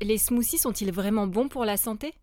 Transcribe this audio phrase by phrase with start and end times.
[0.00, 2.14] Les smoothies sont-ils vraiment bons pour la santé?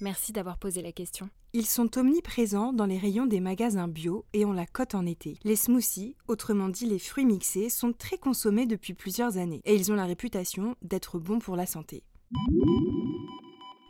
[0.00, 1.28] Merci d'avoir posé la question.
[1.52, 5.38] Ils sont omniprésents dans les rayons des magasins bio et on la cote en été.
[5.42, 9.90] Les smoothies, autrement dit les fruits mixés, sont très consommés depuis plusieurs années et ils
[9.90, 12.04] ont la réputation d'être bons pour la santé.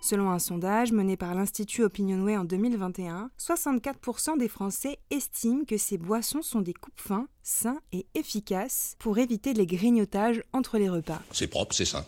[0.01, 5.99] Selon un sondage mené par l'Institut Opinionway en 2021, 64% des Français estiment que ces
[5.99, 11.21] boissons sont des coupes-fins sains et efficaces pour éviter les grignotages entre les repas.
[11.33, 12.07] C'est propre, c'est sain.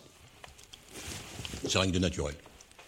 [1.69, 2.35] C'est rien que de naturel.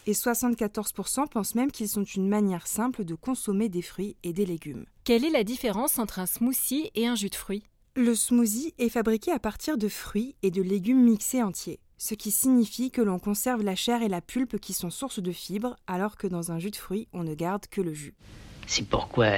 [0.07, 4.47] Et 74% pensent même qu'ils sont une manière simple de consommer des fruits et des
[4.47, 4.85] légumes.
[5.03, 7.63] Quelle est la différence entre un smoothie et un jus de fruits?
[7.95, 12.31] Le smoothie est fabriqué à partir de fruits et de légumes mixés entiers, ce qui
[12.31, 16.17] signifie que l'on conserve la chair et la pulpe qui sont sources de fibres, alors
[16.17, 18.15] que dans un jus de fruits, on ne garde que le jus.
[18.65, 19.33] C'est pourquoi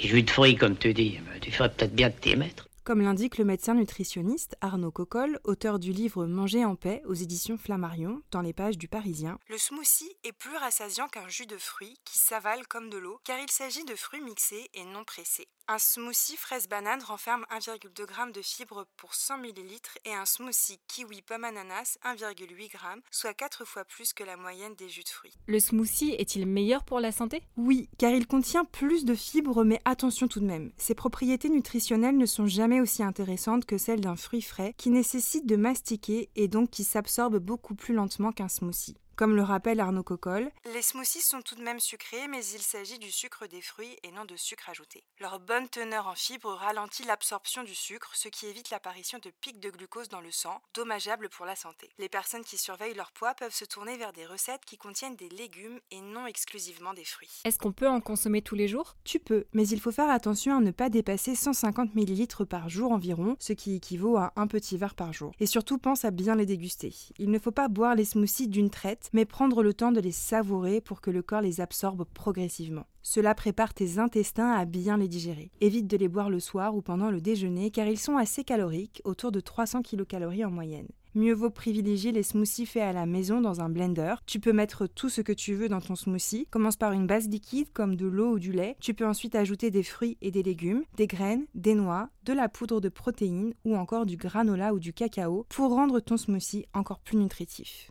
[0.00, 2.67] les jus de fruits, comme tu dis, tu ferais peut-être bien de t'y mettre.
[2.88, 7.58] Comme l'indique le médecin nutritionniste Arnaud Cocolle, auteur du livre Manger en paix aux éditions
[7.58, 11.98] Flammarion, dans les pages du Parisien, le smoothie est plus rassasiant qu'un jus de fruits
[12.06, 15.48] qui s'avale comme de l'eau, car il s'agit de fruits mixés et non pressés.
[15.70, 19.68] Un smoothie fraise-banane renferme 1,2 g de fibres pour 100 ml
[20.06, 22.78] et un smoothie kiwi pomme ananas 1,8 g,
[23.10, 25.34] soit 4 fois plus que la moyenne des jus de fruits.
[25.46, 27.42] Le smoothie est-il meilleur pour la santé?
[27.58, 32.16] Oui, car il contient plus de fibres, mais attention tout de même, ses propriétés nutritionnelles
[32.16, 36.48] ne sont jamais aussi intéressantes que celles d'un fruit frais qui nécessite de mastiquer et
[36.48, 38.96] donc qui s'absorbe beaucoup plus lentement qu'un smoothie.
[39.18, 43.00] Comme le rappelle Arnaud Cocolle, les smoothies sont tout de même sucrés, mais il s'agit
[43.00, 45.02] du sucre des fruits et non de sucre ajouté.
[45.18, 49.58] Leur bonne teneur en fibres ralentit l'absorption du sucre, ce qui évite l'apparition de pics
[49.58, 51.90] de glucose dans le sang, dommageable pour la santé.
[51.98, 55.30] Les personnes qui surveillent leur poids peuvent se tourner vers des recettes qui contiennent des
[55.30, 57.40] légumes et non exclusivement des fruits.
[57.44, 58.94] Est-ce qu'on peut en consommer tous les jours?
[59.02, 62.92] Tu peux, mais il faut faire attention à ne pas dépasser 150 ml par jour
[62.92, 65.32] environ, ce qui équivaut à un petit verre par jour.
[65.40, 66.94] Et surtout, pense à bien les déguster.
[67.18, 70.12] Il ne faut pas boire les smoothies d'une traite, mais prendre le temps de les
[70.12, 72.86] savourer pour que le corps les absorbe progressivement.
[73.02, 75.50] Cela prépare tes intestins à bien les digérer.
[75.60, 79.00] Évite de les boire le soir ou pendant le déjeuner car ils sont assez caloriques,
[79.04, 80.88] autour de 300 kcal en moyenne.
[81.14, 84.14] Mieux vaut privilégier les smoothies faits à la maison dans un blender.
[84.26, 86.46] Tu peux mettre tout ce que tu veux dans ton smoothie.
[86.50, 88.76] Commence par une base liquide comme de l'eau ou du lait.
[88.80, 92.48] Tu peux ensuite ajouter des fruits et des légumes, des graines, des noix, de la
[92.48, 97.00] poudre de protéines ou encore du granola ou du cacao pour rendre ton smoothie encore
[97.00, 97.90] plus nutritif.